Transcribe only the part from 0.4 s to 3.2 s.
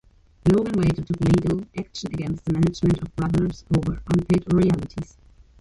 Logan later took legal action against the management of